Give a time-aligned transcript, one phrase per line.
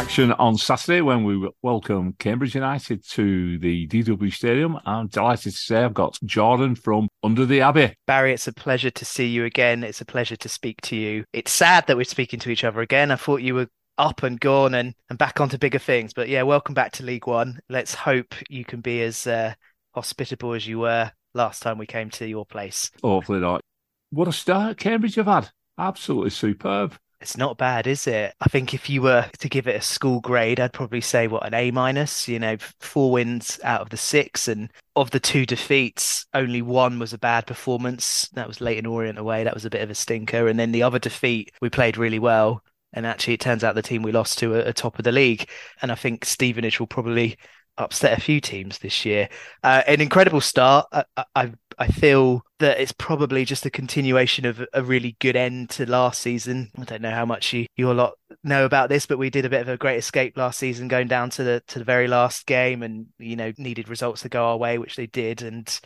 [0.00, 4.78] action on Saturday when we welcome Cambridge United to the DW Stadium.
[4.86, 7.94] I'm delighted to say I've got Jordan from Under the Abbey.
[8.06, 9.84] Barry, it's a pleasure to see you again.
[9.84, 11.24] It's a pleasure to speak to you.
[11.34, 13.10] It's sad that we're speaking to each other again.
[13.10, 13.68] I thought you were
[13.98, 16.14] up and gone and, and back onto bigger things.
[16.14, 17.60] But yeah, welcome back to League One.
[17.68, 19.52] Let's hope you can be as uh,
[19.94, 22.90] hospitable as you were last time we came to your place.
[23.02, 23.60] Hopefully not.
[24.08, 25.50] What a start Cambridge have had.
[25.76, 26.94] Absolutely superb.
[27.20, 28.34] It's not bad, is it?
[28.40, 31.46] I think if you were to give it a school grade, I'd probably say what
[31.46, 32.26] an A minus.
[32.26, 36.98] You know, four wins out of the six, and of the two defeats, only one
[36.98, 38.28] was a bad performance.
[38.32, 39.44] That was Leyton Orient away.
[39.44, 40.48] That was a bit of a stinker.
[40.48, 42.62] And then the other defeat, we played really well.
[42.94, 45.48] And actually, it turns out the team we lost to are top of the league.
[45.82, 47.36] And I think Stevenage will probably
[47.78, 49.28] upset a few teams this year.
[49.62, 50.86] Uh, an incredible start.
[50.92, 51.04] I,
[51.34, 55.90] I, I feel that it's probably just a continuation of a really good end to
[55.90, 56.70] last season.
[56.78, 59.44] I don't know how much you you a lot know about this, but we did
[59.44, 62.08] a bit of a great escape last season, going down to the to the very
[62.08, 65.42] last game, and you know needed results to go our way, which they did.
[65.42, 65.80] And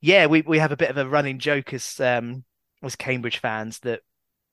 [0.00, 2.44] yeah, we we have a bit of a running joke as um
[2.82, 4.00] as Cambridge fans that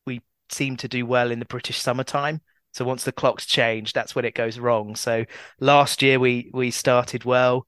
[0.06, 2.42] we seem to do well in the British summertime
[2.76, 4.98] so once the clocks change, that's when it goes wrong.
[4.98, 5.24] So
[5.62, 7.66] last year we we started well.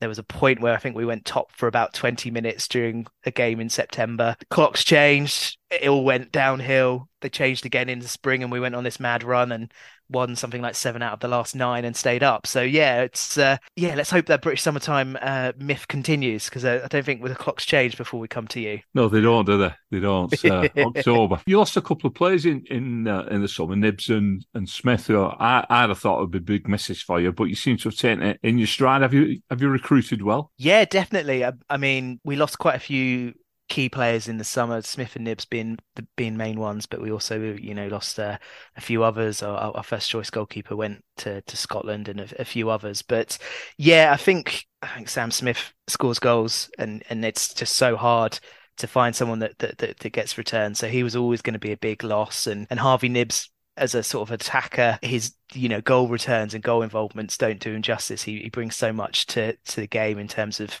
[0.00, 3.06] There was a point where I think we went top for about 20 minutes during
[3.24, 4.34] a game in September.
[4.36, 7.08] The clocks changed, it all went downhill.
[7.20, 9.72] They changed again in the spring and we went on this mad run and
[10.10, 12.46] won something like seven out of the last nine and stayed up.
[12.46, 13.94] So yeah, it's uh, yeah.
[13.94, 17.66] Let's hope that British summertime uh, myth continues because uh, I don't think the clocks
[17.66, 18.80] change before we come to you.
[18.94, 19.74] No, they don't, do they?
[19.90, 20.44] They don't.
[20.44, 21.40] Uh, October.
[21.46, 24.68] You lost a couple of players in in uh, in the summer, Knibbs and, and
[24.68, 25.06] Smith.
[25.08, 27.88] Who I I'd have thought would be big misses for you, but you seem to
[27.88, 29.02] have taken it in your stride.
[29.02, 30.52] Have you have you recruited well?
[30.56, 31.44] Yeah, definitely.
[31.44, 33.34] I, I mean, we lost quite a few
[33.78, 37.12] key players in the summer, Smith and Knibbs being the being main ones, but we
[37.12, 38.36] also you know lost uh,
[38.76, 39.40] a few others.
[39.40, 43.02] Our, our, first choice goalkeeper went to, to Scotland and a, a, few others.
[43.02, 43.38] But
[43.76, 48.40] yeah, I think I think Sam Smith scores goals, and and it's just so hard
[48.78, 50.76] to find someone that that, that, that gets returned.
[50.76, 53.94] So he was always going to be a big loss, and and Harvey Knibbs as
[53.94, 57.82] a sort of attacker, his you know goal returns and goal involvements don't do him
[57.82, 58.24] justice.
[58.24, 60.80] He, he brings so much to to the game in terms of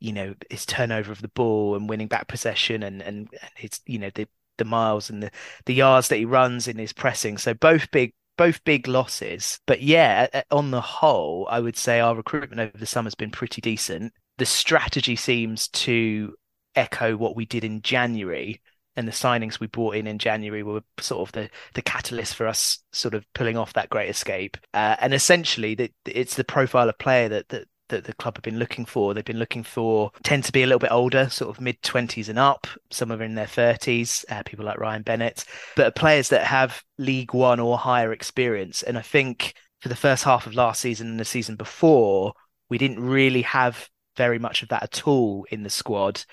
[0.00, 3.98] you know his turnover of the ball and winning back possession and and, his you
[3.98, 4.26] know the
[4.58, 5.30] the miles and the
[5.66, 7.38] the yards that he runs in his pressing.
[7.38, 9.60] So both big both big losses.
[9.66, 13.30] But yeah, on the whole, I would say our recruitment over the summer has been
[13.30, 14.14] pretty decent.
[14.38, 16.34] The strategy seems to
[16.74, 18.62] echo what we did in January.
[18.96, 22.46] And the signings we brought in in January were sort of the the catalyst for
[22.46, 24.56] us sort of pulling off that great escape.
[24.74, 28.58] Uh, and essentially, it's the profile of player that, that that the club have been
[28.58, 29.14] looking for.
[29.14, 32.28] They've been looking for tend to be a little bit older, sort of mid twenties
[32.28, 32.66] and up.
[32.90, 34.24] Some of are in their thirties.
[34.28, 35.44] Uh, people like Ryan Bennett,
[35.76, 38.82] but players that have League One or higher experience.
[38.82, 42.32] And I think for the first half of last season and the season before,
[42.68, 46.24] we didn't really have very much of that at all in the squad.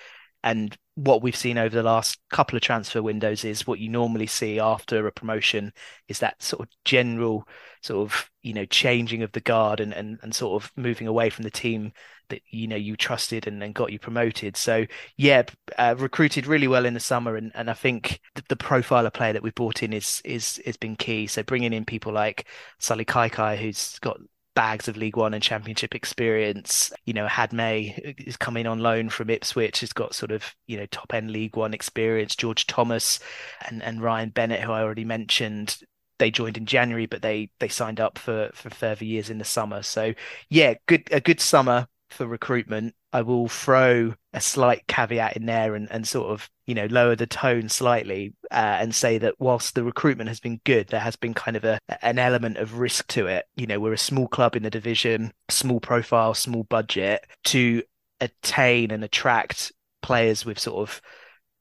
[0.43, 4.25] And what we've seen over the last couple of transfer windows is what you normally
[4.25, 5.71] see after a promotion
[6.07, 7.47] is that sort of general
[7.81, 11.29] sort of you know changing of the guard and and, and sort of moving away
[11.29, 11.91] from the team
[12.29, 14.57] that you know you trusted and, and got you promoted.
[14.57, 14.85] So
[15.17, 15.43] yeah
[15.77, 19.13] uh, recruited really well in the summer and, and I think the, the profile of
[19.13, 21.27] player that we brought in is is has been key.
[21.27, 22.47] So bringing in people like
[22.79, 24.17] Sullay Kaikai who's got
[24.57, 26.91] bags of League One and Championship experience.
[27.05, 30.87] You know, Ahadme is coming on loan from Ipswich, has got sort of, you know,
[30.87, 32.35] top end League One experience.
[32.35, 33.19] George Thomas
[33.69, 35.77] and, and Ryan Bennett, who I already mentioned,
[36.17, 39.45] they joined in January, but they they signed up for for further years in the
[39.45, 39.83] summer.
[39.83, 40.15] So
[40.49, 42.95] yeah, good a good summer for recruitment.
[43.17, 47.15] I will throw a slight caveat in there and, and sort of, you know, lower
[47.15, 51.15] the tone slightly uh, and say that whilst the recruitment has been good, there has
[51.15, 53.45] been kind of a an element of risk to it.
[53.55, 57.81] You know, we're a small club in the division, small profile, small budget to
[58.21, 59.71] attain and attract
[60.03, 61.01] players with sort of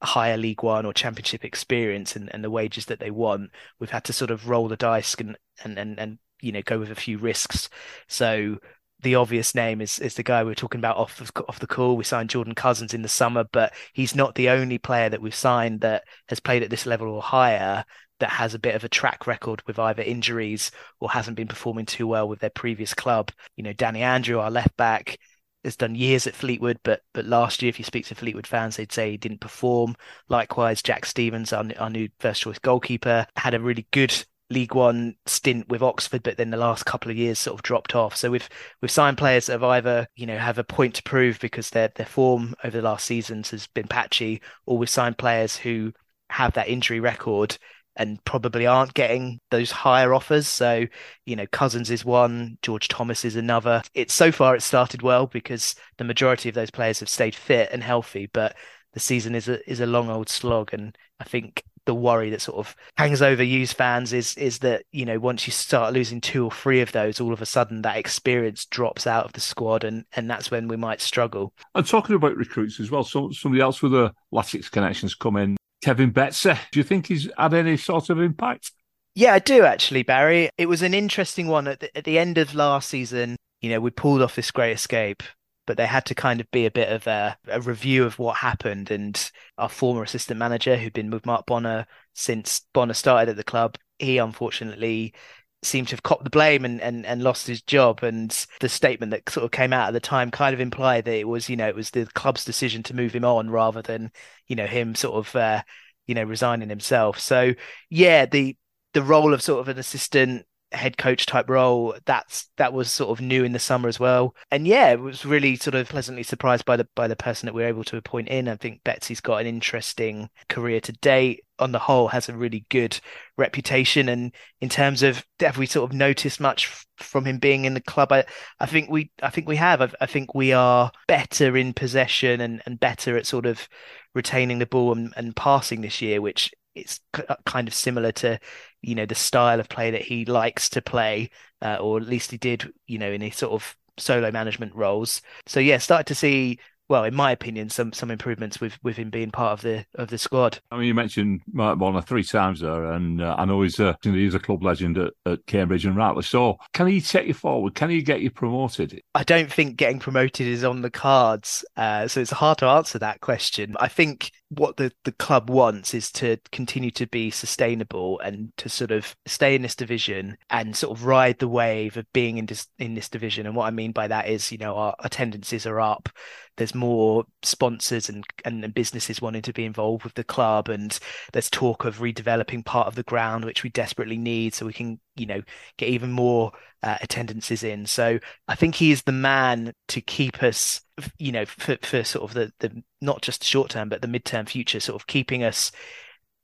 [0.03, 3.51] higher League One or Championship experience and, and the wages that they want.
[3.81, 6.79] We've had to sort of roll the dice and and and, and you know go
[6.79, 7.71] with a few risks.
[8.09, 8.59] So
[9.01, 11.67] the obvious name is is the guy we are talking about off of, off the
[11.67, 11.97] call.
[11.97, 15.35] We signed Jordan Cousins in the summer, but he's not the only player that we've
[15.35, 17.85] signed that has played at this level or higher
[18.21, 20.71] that has a bit of a track record with either injuries
[21.01, 23.31] or hasn't been performing too well with their previous club.
[23.57, 25.19] You know, Danny Andrew, our left back,
[25.65, 28.77] has done years at Fleetwood, but but last year, if you speak to Fleetwood fans,
[28.77, 29.97] they'd say he didn't perform.
[30.29, 34.15] Likewise, Jack Stevens, our, our new first choice goalkeeper, had a really good
[34.51, 37.95] League One stint with Oxford, but then the last couple of years sort of dropped
[37.95, 38.17] off.
[38.17, 38.49] So we've
[38.81, 41.89] we've signed players that have either you know have a point to prove because their
[41.97, 45.93] their form over the last seasons has been patchy, or we've signed players who
[46.31, 47.59] have that injury record
[47.97, 50.47] and probably aren't getting those higher offers.
[50.47, 50.87] So,
[51.25, 53.83] you know, Cousins is one, George Thomas is another.
[53.95, 57.71] It's so far it started well because the majority of those players have stayed fit
[57.73, 58.55] and healthy, but
[58.93, 62.43] the season is a is a long old slog, and I think the worry that
[62.43, 66.21] sort of hangs over U's fans is is that you know once you start losing
[66.21, 69.41] two or three of those, all of a sudden that experience drops out of the
[69.41, 71.55] squad, and and that's when we might struggle.
[71.75, 75.57] And talking about recruits as well, so somebody else with a Latics connections come in,
[75.83, 76.53] Kevin Betsy.
[76.73, 78.73] Do you think he's had any sort of impact?
[79.15, 80.51] Yeah, I do actually, Barry.
[80.59, 83.37] It was an interesting one at the, at the end of last season.
[83.63, 85.23] You know, we pulled off this great escape
[85.67, 88.37] but they had to kind of be a bit of a, a, review of what
[88.37, 88.91] happened.
[88.91, 93.45] And our former assistant manager, who'd been with Mark Bonner since Bonner started at the
[93.45, 95.15] club, he unfortunately
[95.63, 98.03] seemed to have copped the blame and, and, and lost his job.
[98.03, 98.31] And
[98.61, 101.29] the statement that sort of came out at the time kind of implied that it
[101.29, 104.11] was, you know, it was the club's decision to move him on rather than,
[104.47, 105.63] you know, him sort of, uh,
[106.07, 107.19] you know, resigning himself.
[107.19, 107.55] So
[107.91, 108.57] yeah, the
[108.95, 113.17] the role of sort of an assistant head coach type role that's that was sort
[113.17, 114.35] of new in the summer as well.
[114.51, 117.55] And yeah it was really sort of pleasantly surprised by the by the person that
[117.55, 118.49] we are able to appoint in.
[118.49, 121.45] I think betsy's got an interesting career to date.
[121.59, 123.01] On the whole has a really good
[123.39, 124.09] reputation.
[124.09, 126.67] And in terms of have we sort of noticed much
[126.99, 128.13] from him being in the club?
[128.13, 128.25] I,
[128.61, 129.81] I think we I think we have.
[129.81, 133.69] I, I think we are better in possession and, and better at sort of
[134.15, 138.39] retaining the ball and, and passing this year which it's uh, kind of similar to
[138.83, 141.31] you know the style of play that he likes to play
[141.63, 145.23] uh, or at least he did you know in his sort of solo management roles.
[145.47, 146.59] So yeah started to see
[146.89, 150.09] well, in my opinion, some some improvements with with him being part of the of
[150.09, 150.61] the squad.
[150.71, 153.97] I mean, you mentioned Mark Bonner three times there, and uh, I know he's a
[154.03, 156.59] he's a club legend at, at Cambridge and rightly so.
[156.73, 157.75] Can he take you forward?
[157.75, 159.01] Can he get you promoted?
[159.15, 162.99] I don't think getting promoted is on the cards, uh, so it's hard to answer
[162.99, 163.75] that question.
[163.81, 168.69] I think what the, the club wants is to continue to be sustainable and to
[168.69, 172.47] sort of stay in this division and sort of ride the wave of being in
[172.47, 173.47] this in this division.
[173.47, 176.09] And what I mean by that is, you know, our attendances are up
[176.57, 180.99] there's more sponsors and, and businesses wanting to be involved with the club and
[181.33, 184.99] there's talk of redeveloping part of the ground which we desperately need so we can
[185.17, 185.43] you know
[185.77, 187.87] get even more uh, attendances in.
[187.87, 188.19] So
[188.49, 190.81] i think he is the man to keep us
[191.19, 194.09] you know for, for sort of the the not just the short term but the
[194.09, 195.73] midterm future sort of keeping us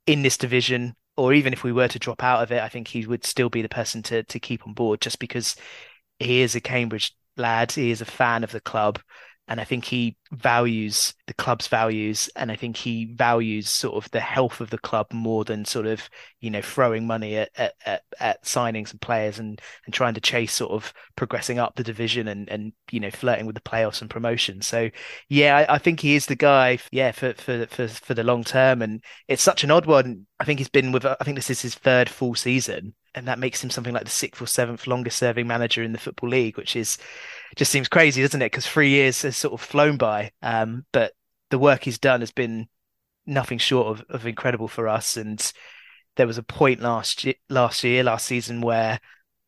[0.05, 2.87] in this division or even if we were to drop out of it i think
[2.87, 5.55] he would still be the person to to keep on board just because
[6.19, 8.99] he is a cambridge lad he is a fan of the club
[9.47, 14.09] and I think he values the club's values, and I think he values sort of
[14.11, 16.09] the health of the club more than sort of
[16.39, 20.21] you know throwing money at at, at, at signings and players and and trying to
[20.21, 24.01] chase sort of progressing up the division and and you know flirting with the playoffs
[24.01, 24.61] and promotion.
[24.61, 24.89] So
[25.29, 26.79] yeah, I, I think he is the guy.
[26.91, 30.25] Yeah, for for for for the long term, and it's such an odd one.
[30.39, 31.05] I think he's been with.
[31.05, 34.09] I think this is his third full season, and that makes him something like the
[34.09, 36.97] sixth or seventh longest serving manager in the football league, which is
[37.55, 38.51] just seems crazy, doesn't it?
[38.51, 40.31] Because three years has sort of flown by.
[40.41, 41.13] Um, but
[41.49, 42.67] the work he's done has been
[43.25, 45.17] nothing short of, of incredible for us.
[45.17, 45.53] And
[46.15, 48.99] there was a point last year, last year, last season, where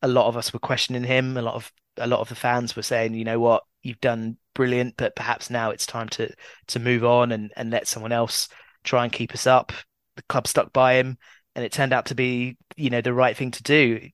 [0.02, 1.36] a lot of us were questioning him.
[1.36, 4.36] A lot of a lot of the fans were saying, you know what, you've done
[4.54, 6.32] brilliant, but perhaps now it's time to
[6.68, 8.48] to move on and and let someone else
[8.84, 9.72] try and keep us up.
[10.16, 11.18] The club stuck by him,
[11.54, 14.08] and it turned out to be, you know, the right thing to do.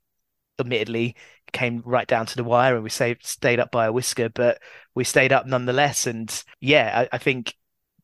[0.59, 1.17] Admittedly,
[1.53, 4.61] came right down to the wire and we saved, stayed up by a whisker, but
[4.95, 6.07] we stayed up nonetheless.
[6.07, 7.55] And yeah, I, I think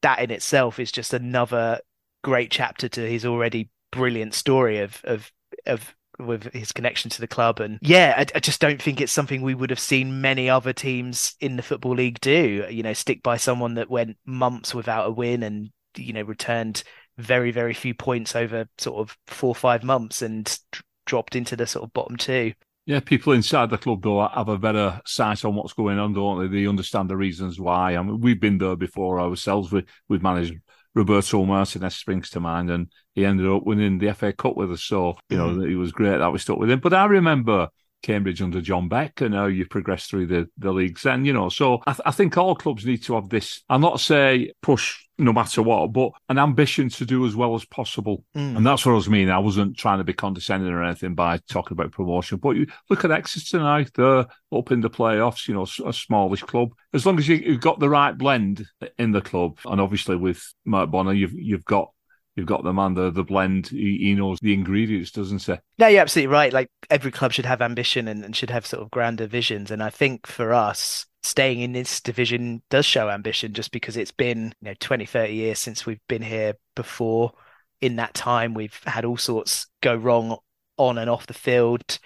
[0.03, 1.81] that in itself is just another
[2.23, 5.33] great chapter to his already brilliant story of of
[5.67, 9.13] of with his connection to the club and yeah I, I, just don't think it's
[9.13, 12.93] something we would have seen many other teams in the football league do you know
[12.93, 16.83] stick by someone that went months without a win and you know returned
[17.19, 20.59] very very few points over sort of four or five months and
[21.07, 22.53] dropped into the sort of bottom two
[22.89, 26.41] yeah, people inside the club though have a better sight on what's going on, don't
[26.41, 26.63] they?
[26.63, 27.95] They understand the reasons why.
[27.95, 29.71] I mean, we've been there before ourselves.
[29.71, 30.55] We, we've managed
[30.95, 34.83] Roberto Martinez springs to mind, and he ended up winning the FA Cup with us.
[34.83, 35.71] So you know, mm-hmm.
[35.71, 36.81] it was great that we stuck with him.
[36.81, 37.69] But I remember
[38.03, 41.07] Cambridge under John Beck, and how you progress through the, the leagues.
[41.07, 43.79] And, you know, so I, th- I, think all clubs need to have this, I'll
[43.79, 48.25] not say push no matter what, but an ambition to do as well as possible.
[48.37, 48.59] Mm.
[48.59, 49.31] And that's what I was meaning.
[49.31, 53.05] I wasn't trying to be condescending or anything by talking about promotion, but you look
[53.05, 56.71] at Exeter tonight, they're up in the playoffs, you know, a smallish club.
[56.95, 58.65] As long as you, have got the right blend
[58.97, 61.91] in the club, and obviously with Mark Bonner, you've, you've got
[62.39, 63.67] you've got the man, the, the blend.
[63.67, 65.57] He, he, knows the ingredients, doesn't he?
[65.79, 66.53] No, you're absolutely right.
[66.53, 69.73] Like every club should have ambition and, and should have sort of grander visions.
[69.73, 74.13] And I think for us, staying in this division does show ambition just because it's
[74.13, 77.33] been, you know, 20, 30 years since we've been here before.
[77.81, 78.55] in that time.
[78.55, 80.39] We've had all sorts go wrong
[80.77, 81.99] on and off the field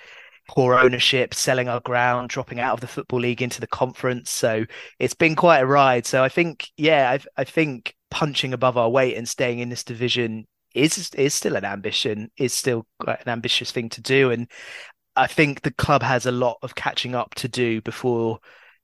[0.48, 4.30] poor ownership, selling our ground, dropping out of the football league into the conference.
[4.30, 4.64] So
[4.98, 6.04] it's been quite a ride.
[6.04, 9.84] So I think, yeah, I, I think punching above our weight and staying in this
[9.84, 14.30] division is is still an ambition, is still an ambitious thing to do.
[14.30, 14.50] And
[15.16, 18.38] I think the club has a lot of catching up to do before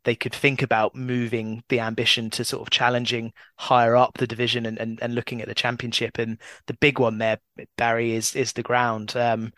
[0.04, 4.64] they could think about moving the ambition to sort of challenging higher up the division
[4.66, 6.18] and, and, and looking at the championship.
[6.18, 7.38] And the big one there,
[7.76, 9.16] Barry, is is the ground.
[9.16, 9.52] Um,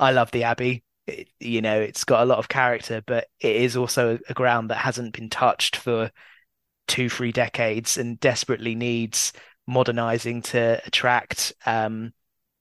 [0.00, 3.56] I love the Abbey it, you know, it's got a lot of character, but it
[3.56, 6.10] is also a ground that hasn't been touched for
[6.88, 9.32] two, three decades and desperately needs
[9.66, 12.12] modernizing to attract um,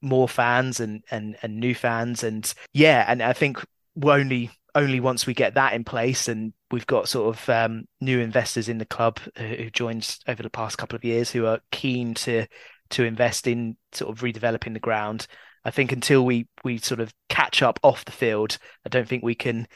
[0.02, 2.24] more fans and, and and new fans.
[2.24, 3.64] And yeah, and I think
[3.96, 7.86] we're only only once we get that in place and we've got sort of um,
[8.00, 11.60] new investors in the club who joined over the past couple of years who are
[11.72, 12.48] keen to
[12.90, 15.28] to invest in sort of redeveloping the ground
[15.64, 19.24] I think until we we sort of catch up off the field, I don't think
[19.24, 19.68] we can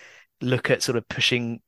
[0.41, 1.61] look at sort of pushing,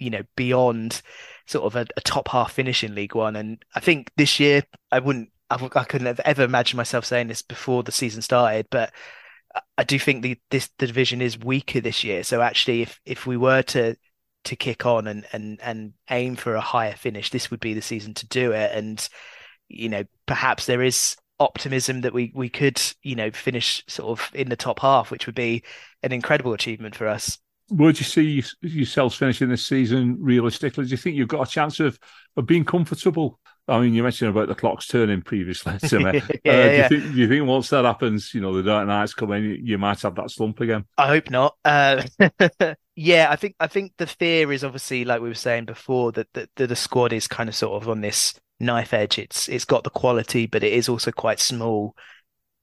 [0.00, 1.02] you know, beyond
[1.46, 3.36] sort of a, a top half finish in League One.
[3.36, 7.42] And I think this year I wouldn't, I, couldn't have ever imagined myself saying this
[7.42, 8.92] before the season started, but
[9.76, 12.22] I do think the this the division is weaker this year.
[12.22, 13.96] So actually, if if we were to
[14.44, 17.82] to kick on and and and aim for a higher finish, this would be the
[17.82, 18.72] season to do it.
[18.72, 19.06] And
[19.68, 24.30] you know, perhaps there is optimism that we we could you know finish sort of
[24.34, 25.64] in the top half, which would be
[26.02, 27.38] an incredible achievement for us.
[27.70, 30.84] Would you see yourselves finishing this season realistically?
[30.84, 31.98] Do you think you've got a chance of
[32.36, 33.38] of being comfortable?
[33.68, 36.22] I mean, you mentioned about the clocks turning previously to me.
[36.44, 36.82] yeah, uh, do, yeah.
[36.82, 39.44] You think, do, you think, once that happens, you know, the dark nights come in,
[39.44, 40.84] you, you might have that slump again?
[40.98, 41.56] I hope not.
[41.64, 42.02] Uh,
[42.96, 46.28] yeah, I think I think the fear is obviously, like we were saying before, that,
[46.34, 49.18] that, that the squad is kind of sort of on this knife edge.
[49.18, 51.94] It's it's got the quality, but it is also quite small.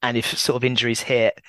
[0.02, 1.40] And if sort of injuries hit,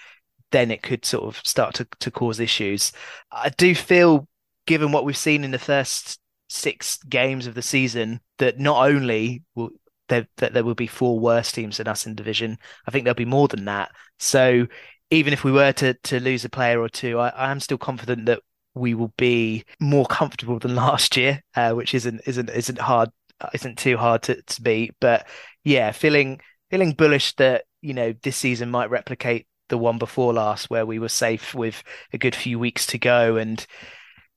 [0.52, 2.92] then it could sort of start to, to cause issues.
[3.32, 4.28] I do feel,
[4.66, 9.44] given what we've seen in the first six games of the season, that not only
[9.56, 9.70] will
[10.08, 13.16] there, that there will be four worse teams than us in division, I think there'll
[13.16, 13.92] be more than that.
[14.18, 14.68] So
[15.12, 17.78] even if we were to to lose a player or two, I, I am still
[17.78, 18.42] confident that
[18.76, 23.10] we will be more comfortable than last year, uh, which isn't isn't isn't hard
[23.54, 24.96] isn't too hard to, to beat.
[25.00, 25.28] But
[25.64, 30.70] yeah, feeling feeling bullish that you know this season might replicate the one before last,
[30.70, 31.84] where we were safe with
[32.14, 33.66] a good few weeks to go, and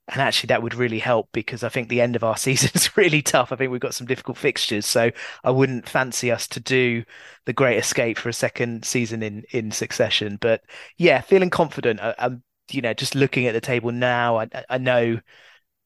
[0.08, 2.96] and actually that would really help because I think the end of our season is
[2.96, 3.52] really tough.
[3.52, 5.10] I think we've got some difficult fixtures, so
[5.44, 7.04] I wouldn't fancy us to do
[7.46, 10.38] the Great Escape for a second season in in succession.
[10.40, 10.62] But
[10.98, 12.00] yeah, feeling confident.
[12.00, 14.38] I, am you know just looking at the table now.
[14.38, 15.20] I I know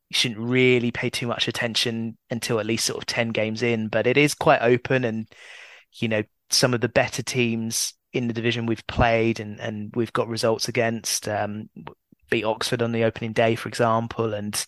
[0.08, 3.88] you shouldn't really pay too much attention until at least sort of 10 games in,
[3.88, 5.26] but it is quite open and,
[5.94, 10.12] you know, some of the better teams in the division we've played and, and we've
[10.12, 11.68] got results against, um,
[12.30, 14.34] beat Oxford on the opening day, for example.
[14.34, 14.64] And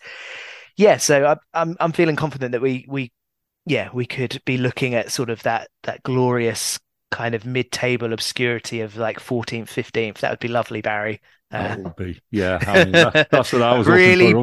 [0.77, 3.13] yeah, so I, I'm, I'm feeling confident that we, we,
[3.67, 6.79] yeah, we could be looking at sort of that, that glorious
[7.11, 10.19] kind of mid-table obscurity of like 14th, 15th.
[10.19, 11.21] That would be lovely, Barry.
[11.51, 12.59] Uh, that would be, yeah.
[12.67, 14.35] I mean, that, that's what I was really,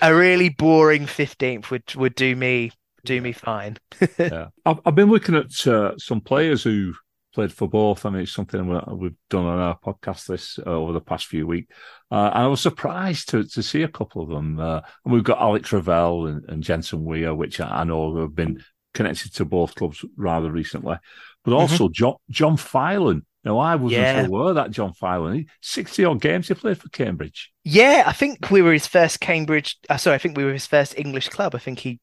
[0.00, 2.72] a really boring fifteenth would would do me
[3.04, 3.76] do me fine.
[4.18, 6.94] yeah, I've, I've, been looking at uh, some players who
[7.32, 8.04] played for both.
[8.04, 8.68] I mean, it's something
[8.98, 11.74] we've done on our podcast this uh, over the past few weeks,
[12.10, 14.58] uh, and I was surprised to to see a couple of them.
[14.58, 18.62] Uh, and we've got Alex Ravel and, and Jensen Weir, which I know have been
[18.94, 20.96] connected to both clubs rather recently,
[21.44, 21.60] but mm-hmm.
[21.60, 21.92] also mm-hmm.
[21.92, 24.26] John John Filan no, I wasn't yeah.
[24.26, 25.46] aware that John Filan.
[25.62, 27.50] 60 odd games he played for Cambridge.
[27.64, 29.78] Yeah, I think we were his first Cambridge.
[29.88, 31.54] Uh, sorry, I think we were his first English club.
[31.54, 32.00] I think he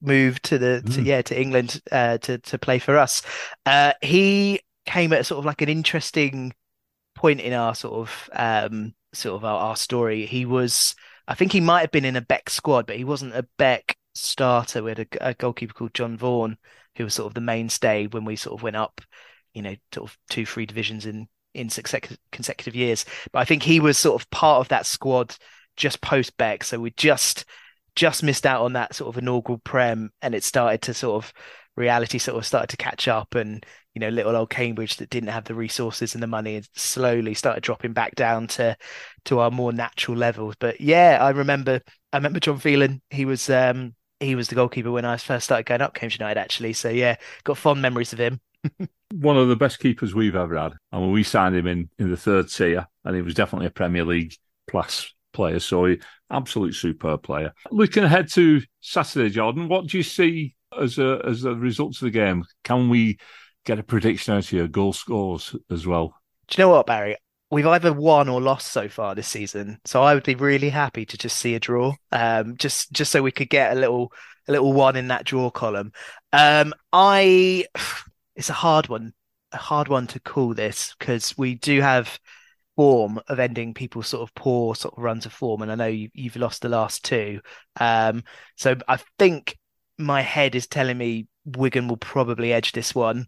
[0.00, 1.04] moved to the to, mm.
[1.04, 3.22] yeah to England uh, to to play for us.
[3.66, 6.52] Uh, he came at sort of like an interesting
[7.14, 10.26] point in our sort of um, sort of our, our story.
[10.26, 10.94] He was,
[11.26, 13.96] I think, he might have been in a Beck squad, but he wasn't a Beck
[14.14, 14.82] starter.
[14.82, 16.56] We had a, a goalkeeper called John Vaughan,
[16.96, 19.00] who was sort of the mainstay when we sort of went up
[19.58, 21.68] you know, sort of two, three divisions in in
[22.30, 23.04] consecutive years.
[23.32, 25.34] But I think he was sort of part of that squad
[25.76, 27.44] just post Beck, so we just
[27.96, 31.32] just missed out on that sort of inaugural prem, and it started to sort of
[31.76, 33.64] reality sort of started to catch up and
[33.98, 37.34] you know little old cambridge that didn't have the resources and the money and slowly
[37.34, 38.76] started dropping back down to
[39.24, 41.80] to our more natural levels but yeah i remember
[42.12, 43.02] i remember john Filan.
[43.10, 46.38] he was um he was the goalkeeper when i first started going up cambridge united
[46.38, 48.40] actually so yeah got fond memories of him
[49.14, 50.74] One of the best keepers we've ever had.
[50.92, 53.70] And when we signed him in, in the third tier, and he was definitely a
[53.70, 54.34] Premier League
[54.68, 55.60] plus player.
[55.60, 56.00] So he
[56.30, 57.54] absolute superb player.
[57.70, 62.06] Looking ahead to Saturday, Jordan, what do you see as a as the results of
[62.06, 62.44] the game?
[62.64, 63.18] Can we
[63.68, 66.14] get a prediction out of your goal scores as well.
[66.48, 67.16] Do you know what, Barry?
[67.50, 71.04] We've either won or lost so far this season, so I would be really happy
[71.04, 74.12] to just see a draw, um, just just so we could get a little
[74.48, 75.92] a little one in that draw column.
[76.32, 77.66] Um, I
[78.36, 79.12] it's a hard one,
[79.52, 82.18] a hard one to call this because we do have
[82.74, 85.86] form of ending people's sort of poor sort of runs of form, and I know
[85.86, 87.40] you, have lost the last two.
[87.78, 88.24] Um,
[88.56, 89.58] so I think
[89.98, 93.26] my head is telling me Wigan will probably edge this one,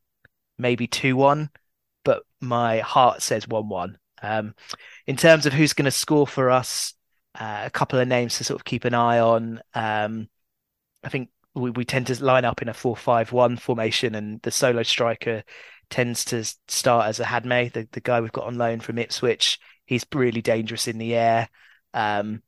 [0.61, 1.51] maybe two one,
[2.05, 3.99] but my heart says one one.
[4.23, 4.55] Um,
[5.07, 6.95] in terms of who's going to score for us,
[7.39, 9.61] uh, a couple of names to sort of keep an eye on.
[9.75, 10.29] Um,
[11.03, 14.83] I think we, we tend to line up in a 4-5-1 formation, and the solo
[14.83, 15.43] striker
[15.89, 19.59] tends to start as Ahadme, the, the guy we've got on loan from Ipswich.
[19.87, 21.49] He's really dangerous in the air.
[21.95, 22.43] Um,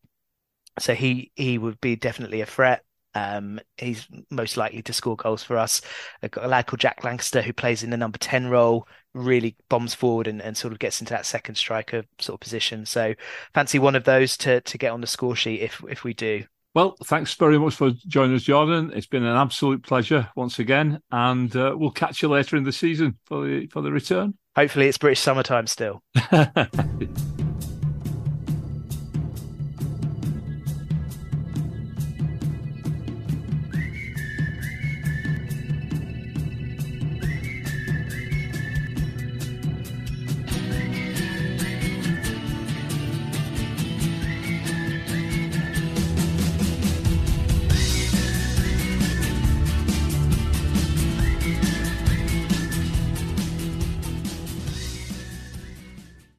[0.79, 2.85] so he he would be definitely a threat.
[3.15, 5.81] Um, he's most likely to score goals for us.
[6.23, 9.57] I've got a lad called Jack Lancaster who plays in the number 10 role, really
[9.69, 12.87] bombs forward and, and sort of gets into that second striker sort of position.
[12.87, 13.15] So
[13.55, 16.45] fancy one of those to to get on the score sheet if if we do.
[16.75, 18.93] Well, thanks very much for joining us, Jordan.
[18.95, 22.73] It's been an absolute pleasure once again, and uh, we'll catch you later in the
[22.73, 24.35] season for the for the return.
[24.57, 26.03] Hopefully, it's British summertime still.